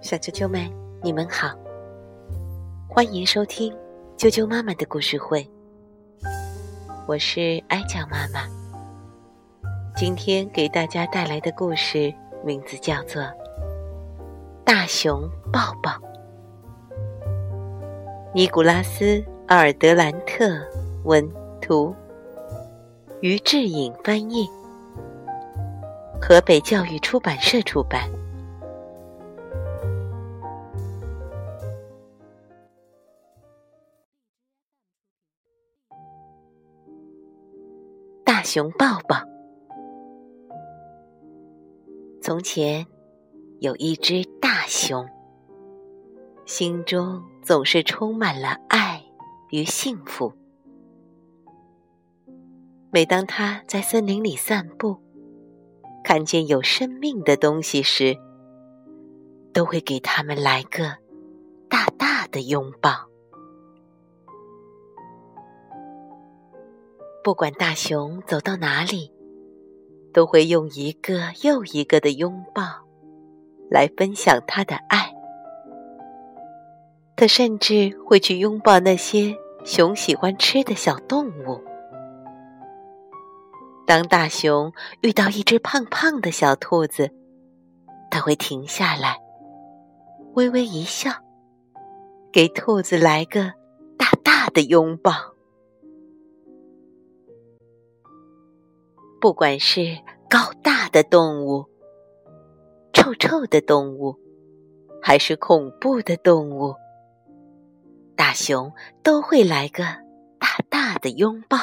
[0.00, 0.70] 小啾啾们，
[1.02, 1.54] 你们好，
[2.88, 3.72] 欢迎收听
[4.16, 5.48] 啾啾妈妈的故事会。
[7.06, 8.48] 我是哀酱妈妈，
[9.96, 12.12] 今天给大家带来的故事
[12.44, 13.22] 名字叫做
[14.64, 15.90] 《大熊抱抱》。
[18.34, 19.04] 尼古拉斯·
[19.46, 20.60] 阿尔德兰特
[21.04, 21.28] 文
[21.60, 21.94] 图，
[23.20, 24.48] 于志颖翻译，
[26.20, 28.10] 河北教育出版社出版。
[38.44, 39.16] 熊抱抱。
[42.20, 42.86] 从前
[43.60, 45.08] 有一只大熊，
[46.46, 49.02] 心中总是充满了爱
[49.50, 50.32] 与幸福。
[52.90, 54.98] 每当他在森林里散步，
[56.04, 58.16] 看见有生命的东西时，
[59.52, 60.98] 都会给他们来个
[61.68, 63.13] 大大的拥抱。
[67.24, 69.10] 不管大熊走到哪里，
[70.12, 72.62] 都会用一个又一个的拥抱
[73.70, 75.10] 来分享他的爱。
[77.16, 81.64] 他甚至会去拥抱那些熊喜欢吃的小动物。
[83.86, 87.10] 当大熊遇到一只胖胖的小兔子，
[88.10, 89.16] 他会停下来，
[90.34, 91.10] 微微一笑，
[92.30, 93.54] 给兔子来个
[93.96, 95.33] 大大的拥抱。
[99.24, 99.80] 不管是
[100.28, 101.64] 高大的动物、
[102.92, 104.14] 臭臭的动物，
[105.00, 106.74] 还是恐怖的动物，
[108.14, 108.70] 大熊
[109.02, 109.82] 都会来个
[110.38, 111.56] 大大的拥抱。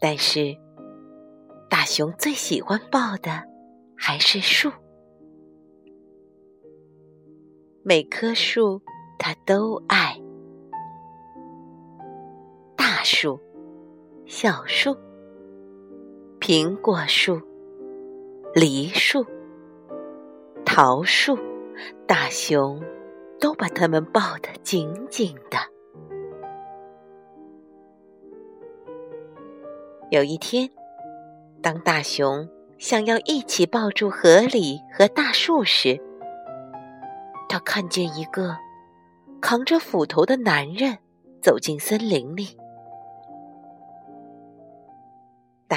[0.00, 0.58] 但是，
[1.70, 3.44] 大熊最喜欢抱的
[3.96, 4.72] 还是树，
[7.84, 8.82] 每棵树
[9.20, 10.20] 它都爱。
[13.18, 13.40] 树、
[14.26, 14.94] 小树、
[16.38, 17.40] 苹果树、
[18.54, 19.24] 梨树、
[20.66, 21.34] 桃树，
[22.06, 22.78] 大熊
[23.40, 25.56] 都把它们抱得紧紧的。
[30.10, 30.68] 有一天，
[31.62, 32.46] 当大熊
[32.76, 35.98] 想要一起抱住河里和大树时，
[37.48, 38.54] 他看见一个
[39.40, 40.98] 扛着斧头的男人
[41.40, 42.48] 走进森林里。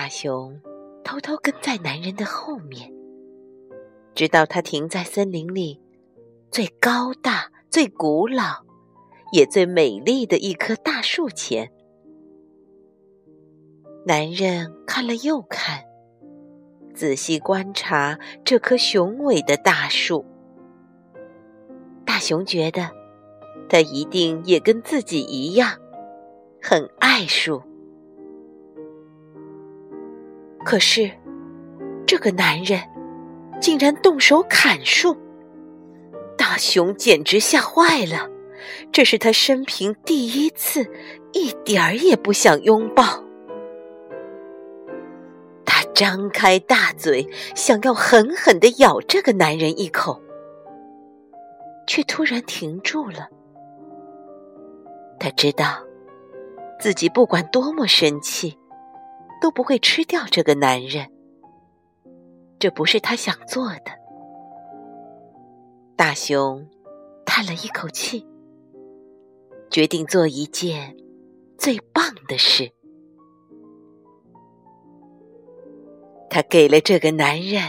[0.09, 0.59] 熊
[1.03, 2.91] 偷偷跟在男人的后面，
[4.13, 5.79] 直到他停在森林里
[6.51, 8.65] 最高大、最古老、
[9.31, 11.71] 也最美丽的一棵大树前。
[14.05, 15.83] 男人看了又看，
[16.93, 20.25] 仔细观察这棵雄伟的大树。
[22.05, 22.89] 大熊觉得，
[23.69, 25.77] 他一定也跟自己一样，
[26.61, 27.61] 很爱树。
[30.69, 31.09] 可是，
[32.05, 32.79] 这个男人
[33.59, 35.17] 竟然动手砍树，
[36.37, 38.29] 大熊简直吓坏了。
[38.91, 40.85] 这是他生平第一次，
[41.33, 43.03] 一点儿也不想拥抱。
[45.65, 50.21] 他张开大嘴，想要狠狠的咬这个男人一口，
[51.87, 53.27] 却突然停住了。
[55.19, 55.79] 他知道，
[56.79, 58.55] 自己不管多么生气。
[59.41, 61.09] 都不会吃掉这个男人，
[62.59, 63.99] 这不是他想做的。
[65.95, 66.67] 大熊
[67.25, 68.25] 叹了一口气，
[69.69, 70.95] 决定做一件
[71.57, 72.71] 最棒的事。
[76.29, 77.61] 他给了这个男人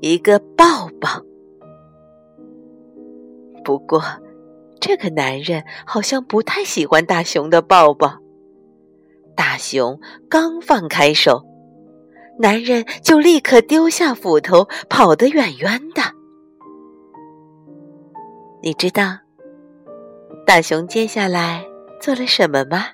[0.00, 1.22] 一个抱抱。
[3.64, 4.02] 不过，
[4.80, 8.23] 这个男人好像不太喜欢大熊的抱抱。
[9.36, 11.42] 大熊刚放开手，
[12.38, 16.02] 男人就立刻丢下斧头，跑得远远的。
[18.62, 19.18] 你知道
[20.46, 21.64] 大熊接下来
[22.00, 22.86] 做了什么吗？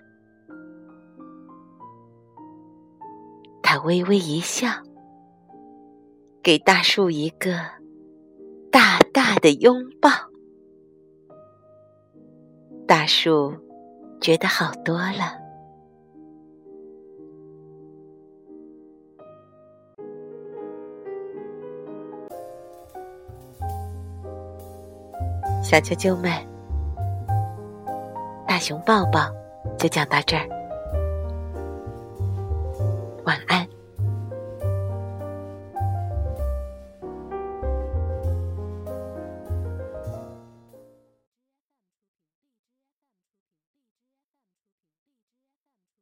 [3.63, 4.69] 他微微一笑，
[6.43, 7.53] 给大树一个
[8.73, 10.11] 大大的拥抱。
[12.87, 13.55] 大树
[14.21, 15.40] 觉得好多了。
[25.71, 26.33] 小啾啾们
[28.45, 29.31] 大熊抱抱
[29.79, 30.45] 就讲到这儿。
[33.23, 33.70] 晚安。